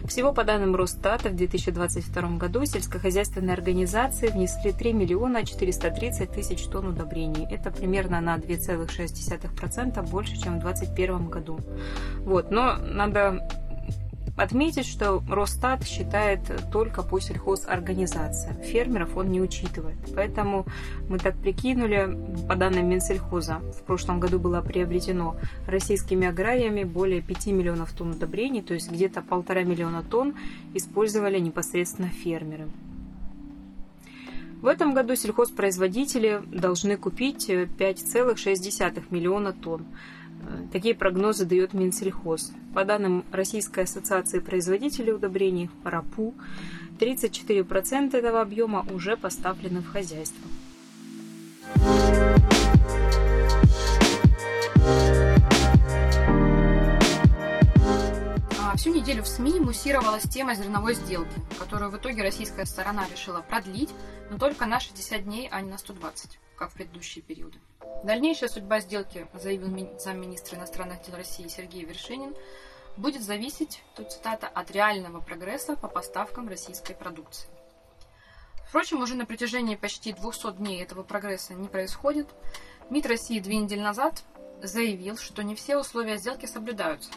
Всего 0.05 0.33
по 0.33 0.43
данным 0.43 0.75
Росстата 0.75 1.29
в 1.29 1.35
2022 1.35 2.37
году 2.37 2.65
сельскохозяйственные 2.65 3.53
организации 3.53 4.29
внесли 4.29 4.71
3 4.71 4.93
миллиона 4.93 5.45
430 5.45 6.31
тысяч 6.31 6.63
тонн 6.63 6.87
удобрений. 6.87 7.45
Это 7.51 7.69
примерно 7.69 8.21
на 8.21 8.37
2,6% 8.37 10.09
больше, 10.09 10.35
чем 10.41 10.57
в 10.57 10.61
2021 10.61 11.29
году. 11.29 11.59
Вот, 12.21 12.49
но 12.49 12.77
надо 12.77 13.47
Отметить, 14.39 14.85
что 14.85 15.21
Росстат 15.29 15.85
считает 15.85 16.39
только 16.71 17.03
по 17.03 17.19
сельхозорганизациям. 17.19 18.61
Фермеров 18.61 19.17
он 19.17 19.29
не 19.31 19.41
учитывает. 19.41 19.97
Поэтому 20.15 20.65
мы 21.09 21.19
так 21.19 21.35
прикинули, 21.35 22.17
по 22.47 22.55
данным 22.55 22.87
Минсельхоза, 22.87 23.59
в 23.77 23.83
прошлом 23.83 24.21
году 24.21 24.39
было 24.39 24.61
приобретено 24.61 25.35
российскими 25.67 26.25
аграриями 26.25 26.85
более 26.85 27.21
5 27.21 27.47
миллионов 27.47 27.91
тонн 27.91 28.11
удобрений, 28.11 28.61
то 28.61 28.73
есть 28.73 28.89
где-то 28.89 29.21
полтора 29.21 29.63
миллиона 29.63 30.03
тонн 30.03 30.35
использовали 30.73 31.37
непосредственно 31.37 32.07
фермеры. 32.07 32.69
В 34.61 34.67
этом 34.67 34.93
году 34.93 35.17
сельхозпроизводители 35.17 36.41
должны 36.47 36.95
купить 36.95 37.49
5,6 37.49 39.03
миллиона 39.09 39.51
тонн. 39.51 39.85
Такие 40.71 40.95
прогнозы 40.95 41.45
дает 41.45 41.73
Минсельхоз. 41.73 42.51
По 42.73 42.85
данным 42.85 43.25
Российской 43.31 43.83
ассоциации 43.85 44.39
производителей 44.39 45.13
удобрений 45.13 45.69
РАПУ, 45.83 46.33
34% 46.99 48.15
этого 48.15 48.41
объема 48.41 48.85
уже 48.91 49.17
поставлены 49.17 49.81
в 49.81 49.87
хозяйство. 49.87 50.47
Всю 58.79 58.93
неделю 58.93 59.23
в 59.23 59.27
СМИ 59.27 59.59
муссировалась 59.59 60.23
тема 60.23 60.55
зерновой 60.55 60.93
сделки, 60.93 61.35
которую 61.59 61.91
в 61.91 61.97
итоге 61.97 62.23
российская 62.23 62.65
сторона 62.65 63.05
решила 63.11 63.41
продлить, 63.41 63.89
но 64.29 64.37
только 64.37 64.65
на 64.65 64.79
60 64.79 65.25
дней, 65.25 65.49
а 65.51 65.59
не 65.59 65.69
на 65.69 65.77
120, 65.77 66.39
как 66.55 66.71
в 66.71 66.75
предыдущие 66.75 67.21
периоды. 67.21 67.59
Дальнейшая 68.05 68.47
судьба 68.47 68.79
сделки, 68.79 69.27
заявил 69.33 69.67
замминистра 69.99 70.57
иностранных 70.57 71.01
дел 71.01 71.17
России 71.17 71.49
Сергей 71.49 71.83
Вершинин, 71.83 72.33
будет 72.95 73.21
зависеть, 73.21 73.83
тут 73.97 74.13
цитата, 74.13 74.47
от 74.47 74.71
реального 74.71 75.19
прогресса 75.19 75.75
по 75.75 75.89
поставкам 75.89 76.47
российской 76.47 76.93
продукции. 76.93 77.49
Впрочем, 78.69 79.01
уже 79.01 79.15
на 79.15 79.25
протяжении 79.25 79.75
почти 79.75 80.13
200 80.13 80.53
дней 80.53 80.81
этого 80.81 81.03
прогресса 81.03 81.53
не 81.53 81.67
происходит. 81.67 82.29
МИД 82.89 83.07
России 83.07 83.41
две 83.41 83.57
недели 83.57 83.81
назад 83.81 84.23
заявил, 84.63 85.17
что 85.17 85.43
не 85.43 85.55
все 85.55 85.75
условия 85.75 86.15
сделки 86.15 86.45
соблюдаются. 86.45 87.11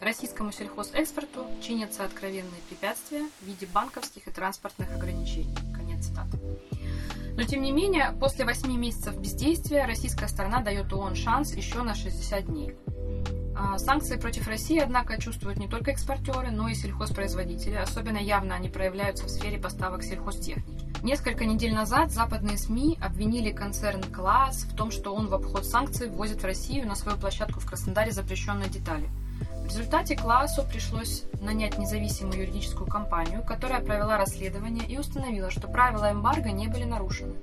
Российскому 0.00 0.52
сельхозэкспорту 0.52 1.46
чинятся 1.62 2.04
откровенные 2.04 2.60
препятствия 2.68 3.22
в 3.40 3.46
виде 3.46 3.66
банковских 3.66 4.28
и 4.28 4.30
транспортных 4.30 4.92
ограничений. 4.92 5.54
Конец 5.74 6.06
цитаты. 6.06 6.38
Но 7.36 7.42
тем 7.42 7.62
не 7.62 7.72
менее, 7.72 8.14
после 8.20 8.44
8 8.44 8.70
месяцев 8.76 9.16
бездействия 9.16 9.86
российская 9.86 10.28
сторона 10.28 10.60
дает 10.60 10.92
ООН 10.92 11.16
шанс 11.16 11.54
еще 11.54 11.82
на 11.82 11.94
60 11.94 12.46
дней. 12.46 12.74
А, 13.58 13.78
санкции 13.78 14.16
против 14.16 14.48
России, 14.48 14.78
однако, 14.78 15.20
чувствуют 15.20 15.58
не 15.58 15.66
только 15.66 15.90
экспортеры, 15.90 16.50
но 16.50 16.68
и 16.68 16.74
сельхозпроизводители. 16.74 17.74
Особенно 17.74 18.18
явно 18.18 18.54
они 18.54 18.68
проявляются 18.68 19.24
в 19.24 19.30
сфере 19.30 19.58
поставок 19.58 20.02
сельхозтехники. 20.02 20.86
Несколько 21.02 21.46
недель 21.46 21.72
назад 21.72 22.10
западные 22.10 22.58
СМИ 22.58 22.98
обвинили 23.00 23.50
концерн 23.52 24.02
Класс 24.02 24.64
в 24.64 24.76
том, 24.76 24.90
что 24.90 25.14
он 25.14 25.28
в 25.28 25.34
обход 25.34 25.64
санкций 25.64 26.10
ввозит 26.10 26.42
в 26.42 26.44
Россию 26.44 26.86
на 26.86 26.96
свою 26.96 27.16
площадку 27.16 27.60
в 27.60 27.66
Краснодаре 27.66 28.12
запрещенные 28.12 28.68
детали. 28.68 29.08
В 29.66 29.68
результате 29.68 30.14
классу 30.14 30.62
пришлось 30.62 31.24
нанять 31.40 31.76
независимую 31.76 32.38
юридическую 32.38 32.86
компанию, 32.88 33.42
которая 33.42 33.80
провела 33.80 34.16
расследование 34.16 34.86
и 34.86 34.96
установила, 34.96 35.50
что 35.50 35.66
правила 35.66 36.12
эмбарго 36.12 36.52
не 36.52 36.68
были 36.68 36.84
нарушены. 36.84 37.34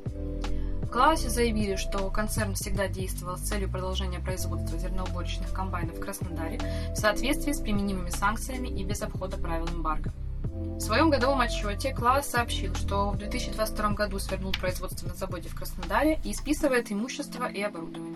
В 0.83 0.87
классе 0.87 1.29
заявили, 1.29 1.75
что 1.75 2.09
концерн 2.09 2.53
всегда 2.53 2.87
действовал 2.87 3.35
с 3.35 3.41
целью 3.41 3.69
продолжения 3.69 4.19
производства 4.19 4.79
зерноуборочных 4.79 5.51
комбайнов 5.51 5.97
в 5.97 5.99
Краснодаре 5.99 6.61
в 6.93 6.95
соответствии 6.95 7.51
с 7.51 7.59
применимыми 7.59 8.09
санкциями 8.09 8.69
и 8.69 8.85
без 8.85 9.01
обхода 9.01 9.35
правил 9.35 9.67
эмбарго. 9.67 10.13
В 10.43 10.79
своем 10.79 11.09
годовом 11.09 11.41
отчете 11.41 11.93
Класс 11.93 12.29
сообщил, 12.29 12.73
что 12.73 13.09
в 13.09 13.17
2022 13.17 13.89
году 13.89 14.17
свернул 14.19 14.53
производство 14.53 15.09
на 15.09 15.13
заводе 15.13 15.49
в 15.49 15.55
Краснодаре 15.55 16.21
и 16.23 16.33
списывает 16.33 16.89
имущество 16.89 17.51
и 17.51 17.61
оборудование. 17.61 18.12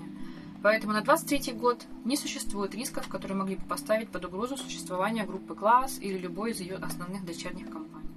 Поэтому 0.68 0.92
на 0.92 1.02
23 1.02 1.54
год 1.54 1.86
не 2.04 2.18
существует 2.18 2.76
рисков, 2.76 3.08
которые 3.08 3.38
могли 3.38 3.56
бы 3.56 3.64
поставить 3.64 4.10
под 4.10 4.26
угрозу 4.26 4.58
существование 4.58 5.24
группы 5.24 5.56
Класс 5.56 5.98
или 5.98 6.18
любой 6.18 6.52
из 6.52 6.60
ее 6.60 6.76
основных 6.76 7.24
дочерних 7.24 7.70
компаний. 7.70 8.10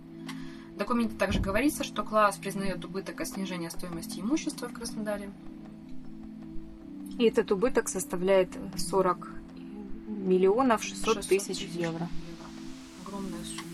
В 0.75 0.77
документе 0.77 1.15
также 1.15 1.39
говорится, 1.39 1.85
что 1.85 2.03
Класс 2.03 2.39
признает 2.39 2.85
убыток 2.85 3.21
от 3.21 3.29
снижения 3.29 3.71
стоимости 3.71 4.19
имущества 4.19 4.67
в 4.67 4.73
Краснодаре. 4.73 5.31
И 7.21 7.25
этот 7.25 7.53
убыток 7.53 7.89
составляет 7.89 8.51
40 8.77 9.29
миллионов 10.09 10.83
600, 10.83 11.29
тысяч 11.29 11.61
евро. 11.61 11.93
евро. 11.93 12.09
Огромная 13.07 13.45
сумма. 13.45 13.70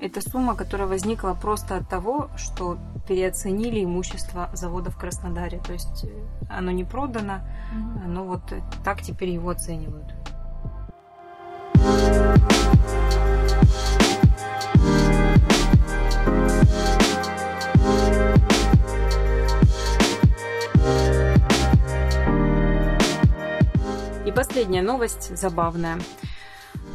Это 0.00 0.20
сумма, 0.20 0.54
которая 0.54 0.86
возникла 0.86 1.34
просто 1.34 1.76
от 1.76 1.88
того, 1.88 2.30
что 2.36 2.78
переоценили 3.08 3.82
имущество 3.82 4.48
завода 4.52 4.90
в 4.92 4.96
Краснодаре. 4.96 5.58
То 5.58 5.72
есть 5.72 6.04
э, 6.04 6.08
оно 6.48 6.70
не 6.70 6.84
продано, 6.84 7.40
mm-hmm. 7.74 8.06
но 8.06 8.24
вот 8.24 8.42
так 8.84 9.02
теперь 9.02 9.30
его 9.30 9.50
оценивают. 9.50 10.14
И 24.24 24.30
последняя 24.30 24.82
новость 24.82 25.36
забавная 25.36 25.98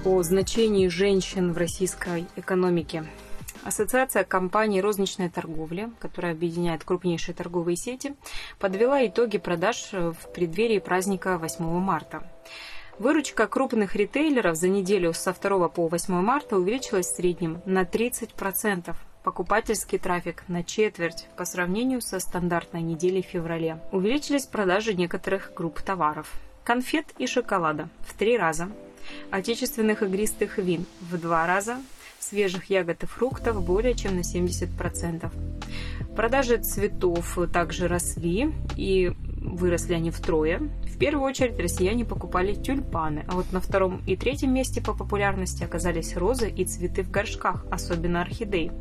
о 0.05 0.21
значении 0.21 0.89
женщин 0.89 1.53
в 1.53 1.57
российской 1.57 2.25
экономике. 2.35 3.05
Ассоциация 3.63 4.25
компаний 4.25 4.81
розничной 4.81 5.29
торговли, 5.29 5.89
которая 5.99 6.33
объединяет 6.33 6.83
крупнейшие 6.83 7.33
торговые 7.33 7.77
сети, 7.77 8.13
подвела 8.59 9.05
итоги 9.05 9.37
продаж 9.37 9.91
в 9.93 10.33
преддверии 10.33 10.79
праздника 10.79 11.37
8 11.37 11.63
марта. 11.79 12.29
Выручка 12.99 13.47
крупных 13.47 13.95
ритейлеров 13.95 14.57
за 14.57 14.67
неделю 14.67 15.13
со 15.13 15.33
2 15.33 15.69
по 15.69 15.87
8 15.87 16.13
марта 16.15 16.57
увеличилась 16.57 17.07
в 17.07 17.15
среднем 17.15 17.61
на 17.65 17.83
30%. 17.83 18.93
Покупательский 19.23 19.99
трафик 19.99 20.43
на 20.49 20.65
четверть 20.65 21.29
по 21.37 21.45
сравнению 21.45 22.01
со 22.01 22.19
стандартной 22.19 22.81
неделей 22.81 23.21
в 23.21 23.27
феврале. 23.27 23.79
Увеличились 23.93 24.47
продажи 24.47 24.93
некоторых 24.93 25.53
групп 25.55 25.81
товаров. 25.81 26.29
Конфет 26.65 27.05
и 27.17 27.25
шоколада 27.25 27.87
в 28.01 28.13
три 28.15 28.37
раза. 28.37 28.69
Отечественных 29.31 30.03
игристых 30.03 30.57
вин 30.57 30.85
в 31.01 31.17
два 31.19 31.47
раза 31.47 31.77
свежих 32.19 32.69
ягод 32.69 33.03
и 33.03 33.05
фруктов 33.05 33.63
более 33.63 33.95
чем 33.95 34.15
на 34.15 34.21
70%. 34.21 35.31
Продажи 36.15 36.57
цветов 36.57 37.37
также 37.51 37.87
росли, 37.87 38.53
и 38.77 39.11
выросли 39.43 39.93
они 39.93 40.11
втрое. 40.11 40.59
В 40.59 40.97
первую 40.97 41.27
очередь 41.27 41.59
россияне 41.59 42.05
покупали 42.05 42.53
тюльпаны, 42.53 43.25
а 43.27 43.33
вот 43.33 43.51
на 43.51 43.59
втором 43.59 44.01
и 44.05 44.15
третьем 44.15 44.53
месте 44.53 44.81
по 44.81 44.93
популярности 44.93 45.63
оказались 45.63 46.15
розы 46.15 46.49
и 46.49 46.65
цветы 46.65 47.03
в 47.03 47.11
горшках, 47.11 47.65
особенно 47.69 48.21
орхидеи. 48.21 48.71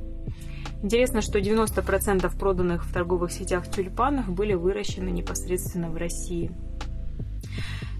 Интересно, 0.82 1.20
что 1.20 1.38
90% 1.38 2.38
проданных 2.38 2.84
в 2.84 2.92
торговых 2.92 3.32
сетях 3.32 3.70
тюльпанов 3.70 4.28
были 4.28 4.54
выращены 4.54 5.10
непосредственно 5.10 5.88
в 5.90 5.96
России. 5.96 6.50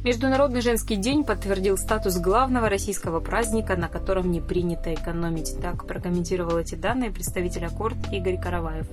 Международный 0.04 0.62
женский 0.62 0.96
день 0.96 1.22
подтвердил 1.22 1.78
статус 1.78 2.18
главного 2.18 2.68
российского 2.68 3.20
праздника, 3.20 3.76
на 3.76 3.86
котором 3.88 4.32
не 4.32 4.40
принято 4.40 4.92
экономить. 4.92 5.56
Так 5.62 5.86
прокомментировал 5.86 6.58
эти 6.58 6.74
данные 6.74 7.12
представитель 7.12 7.66
Аккорд 7.66 7.96
Игорь 8.10 8.36
Караваев. 8.36 8.88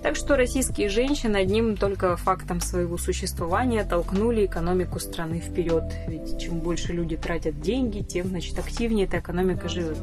Так 0.00 0.14
что 0.14 0.36
российские 0.36 0.88
женщины 0.88 1.38
одним 1.38 1.76
только 1.76 2.16
фактом 2.16 2.60
своего 2.60 2.96
существования 2.96 3.82
толкнули 3.82 4.46
экономику 4.46 5.00
страны 5.00 5.40
вперед. 5.40 5.82
Ведь 6.06 6.40
чем 6.40 6.60
больше 6.60 6.92
люди 6.92 7.16
тратят 7.16 7.60
деньги, 7.60 8.04
тем, 8.04 8.28
значит, 8.28 8.56
активнее 8.56 9.06
эта 9.06 9.18
экономика 9.18 9.68
живет. 9.68 9.98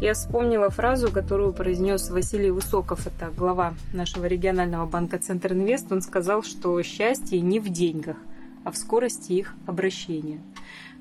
Я 0.00 0.14
вспомнила 0.14 0.70
фразу, 0.70 1.12
которую 1.12 1.52
произнес 1.52 2.08
Василий 2.08 2.50
Высоков, 2.50 3.06
это 3.06 3.30
глава 3.36 3.74
нашего 3.92 4.24
регионального 4.24 4.86
банка 4.86 5.18
Центр 5.18 5.52
Инвест. 5.52 5.92
Он 5.92 6.00
сказал, 6.00 6.42
что 6.42 6.82
счастье 6.82 7.42
не 7.42 7.60
в 7.60 7.68
деньгах, 7.68 8.16
а 8.64 8.70
в 8.70 8.76
скорости 8.76 9.32
их 9.32 9.54
обращения. 9.66 10.40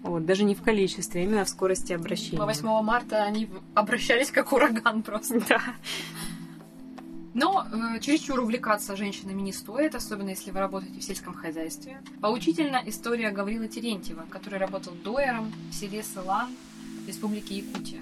Вот, 0.02 0.26
даже 0.26 0.44
не 0.44 0.56
в 0.56 0.62
количестве, 0.62 1.22
а 1.22 1.24
именно 1.26 1.46
в 1.46 1.50
скорости 1.50 1.92
обращения. 1.92 2.38
По 2.38 2.46
8 2.46 2.82
марта 2.82 3.24
они 3.24 3.50
обращались 3.76 4.32
как 4.32 4.54
ураган 4.54 5.04
просто. 5.04 5.42
Да. 5.48 5.62
Но 7.34 7.66
э, 7.72 8.00
чересчур 8.00 8.40
увлекаться 8.40 8.96
женщинами 8.96 9.42
не 9.42 9.54
стоит, 9.54 9.96
особенно 9.96 10.30
если 10.30 10.52
вы 10.52 10.60
работаете 10.60 11.00
в 11.00 11.04
сельском 11.04 11.34
хозяйстве. 11.34 12.02
Поучительна 12.22 12.82
история 12.86 13.32
Гаврила 13.32 13.68
Терентьева, 13.68 14.26
который 14.30 14.58
работал 14.58 14.94
доером 15.04 15.54
в 15.70 15.74
селе 15.74 16.02
Сылан 16.02 16.50
Республики 17.08 17.54
Якутия. 17.54 18.02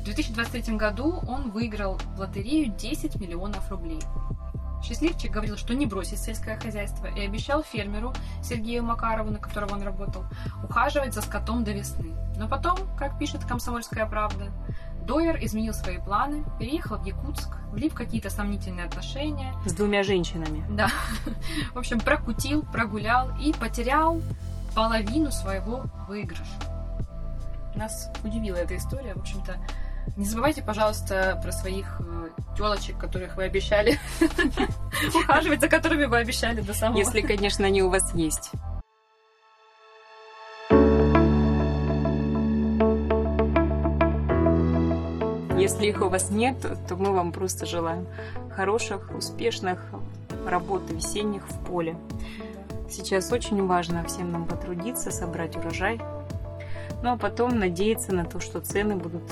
В 0.00 0.04
2023 0.04 0.76
году 0.76 1.20
он 1.28 1.50
выиграл 1.50 1.98
в 2.16 2.20
лотерею 2.20 2.72
10 2.72 3.20
миллионов 3.20 3.68
рублей. 3.70 4.00
Счастливчик 4.86 5.32
говорил, 5.32 5.56
что 5.56 5.74
не 5.74 5.84
бросит 5.84 6.20
сельское 6.20 6.56
хозяйство 6.60 7.06
и 7.06 7.20
обещал 7.20 7.64
фермеру 7.64 8.14
Сергею 8.40 8.84
Макарову, 8.84 9.30
на 9.30 9.38
которого 9.38 9.74
он 9.74 9.82
работал, 9.82 10.24
ухаживать 10.62 11.12
за 11.12 11.22
скотом 11.22 11.64
до 11.64 11.72
весны. 11.72 12.14
Но 12.36 12.46
потом, 12.46 12.76
как 12.96 13.18
пишет 13.18 13.44
«Комсомольская 13.44 14.06
правда», 14.06 14.52
Дойер 15.02 15.38
изменил 15.42 15.72
свои 15.72 15.98
планы, 15.98 16.44
переехал 16.58 16.98
в 16.98 17.04
Якутск, 17.04 17.48
влив 17.70 17.94
какие-то 17.94 18.30
сомнительные 18.30 18.86
отношения. 18.86 19.52
С 19.64 19.72
двумя 19.72 20.02
женщинами. 20.04 20.64
Да. 20.70 20.88
В 21.74 21.78
общем, 21.78 22.00
прокутил, 22.00 22.62
прогулял 22.62 23.30
и 23.40 23.52
потерял 23.52 24.20
половину 24.74 25.32
своего 25.32 25.84
выигрыша. 26.08 26.44
Нас 27.74 28.10
удивила 28.24 28.56
эта 28.56 28.76
история. 28.76 29.14
В 29.14 29.20
общем-то, 29.20 29.56
не 30.16 30.24
забывайте, 30.24 30.62
пожалуйста, 30.62 31.38
про 31.42 31.52
своих 31.52 32.00
э, 32.00 32.28
телочек, 32.56 32.98
которых 32.98 33.36
вы 33.36 33.44
обещали 33.44 33.98
ухаживать, 35.14 35.60
за 35.60 35.68
которыми 35.68 36.04
вы 36.06 36.18
обещали 36.18 36.60
до 36.60 36.74
самого. 36.74 36.98
Если, 36.98 37.20
конечно, 37.20 37.66
они 37.66 37.82
у 37.82 37.90
вас 37.90 38.14
есть. 38.14 38.50
Если 45.58 45.86
их 45.86 46.00
у 46.00 46.08
вас 46.08 46.30
нет, 46.30 46.56
то 46.88 46.96
мы 46.96 47.12
вам 47.12 47.32
просто 47.32 47.66
желаем 47.66 48.06
хороших, 48.54 49.10
успешных 49.14 49.80
работ 50.46 50.82
весенних 50.90 51.48
в 51.48 51.64
поле. 51.66 51.96
Сейчас 52.88 53.32
очень 53.32 53.66
важно 53.66 54.04
всем 54.04 54.30
нам 54.30 54.46
потрудиться, 54.46 55.10
собрать 55.10 55.56
урожай, 55.56 56.00
ну 57.02 57.12
а 57.12 57.16
потом 57.16 57.58
надеяться 57.58 58.14
на 58.14 58.24
то, 58.24 58.38
что 58.38 58.60
цены 58.60 58.96
будут 58.96 59.24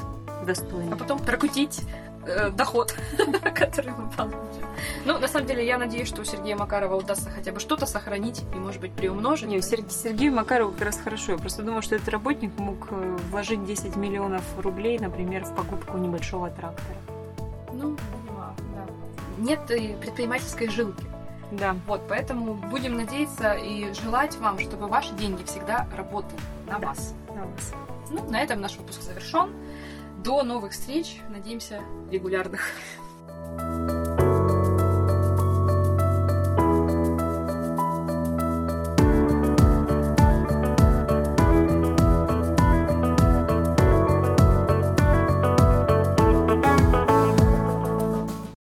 достойны. 0.44 0.92
А 0.92 0.96
потом 0.96 1.18
прокутить 1.18 1.82
э, 2.26 2.50
доход, 2.50 2.94
который 3.54 3.92
мы 3.92 4.10
получим. 4.10 4.64
Ну, 5.04 5.18
на 5.18 5.28
самом 5.28 5.46
деле, 5.46 5.66
я 5.66 5.78
надеюсь, 5.78 6.08
что 6.08 6.22
у 6.22 6.24
Сергея 6.24 6.56
Макарова 6.56 6.96
удастся 6.96 7.30
хотя 7.30 7.52
бы 7.52 7.60
что-то 7.60 7.86
сохранить 7.86 8.42
и, 8.54 8.58
может 8.58 8.80
быть, 8.80 8.92
приумножить. 8.92 9.48
Не, 9.48 9.60
Сергей, 9.62 9.90
Сергею 9.90 10.32
Макарову 10.32 10.72
как 10.72 10.82
раз 10.82 10.98
хорошо. 10.98 11.32
Я 11.32 11.38
просто 11.38 11.62
думаю, 11.62 11.82
что 11.82 11.96
этот 11.96 12.08
работник 12.08 12.56
мог 12.58 12.88
э, 12.90 13.18
вложить 13.30 13.64
10 13.64 13.96
миллионов 13.96 14.44
рублей, 14.58 14.98
например, 14.98 15.44
в 15.44 15.54
покупку 15.54 15.98
небольшого 15.98 16.50
трактора. 16.50 16.96
Ну, 17.72 17.96
да. 18.28 18.86
Нет 19.38 19.60
предпринимательской 19.66 20.68
жилки. 20.68 21.04
Да. 21.52 21.76
Вот, 21.86 22.02
поэтому 22.08 22.54
будем 22.54 22.96
надеяться 22.96 23.52
и 23.52 23.92
желать 23.92 24.36
вам, 24.38 24.58
чтобы 24.58 24.86
ваши 24.86 25.14
деньги 25.14 25.44
всегда 25.44 25.86
работали 25.96 26.40
на 26.66 26.78
да. 26.78 26.88
вас. 26.88 27.14
На 27.28 27.44
вас. 27.44 27.72
Ну, 28.10 28.30
на 28.30 28.42
этом 28.42 28.60
наш 28.60 28.76
выпуск 28.76 29.02
завершен. 29.02 29.50
До 30.24 30.42
новых 30.42 30.72
встреч. 30.72 31.18
Надеемся, 31.28 31.82
регулярных. 32.10 32.62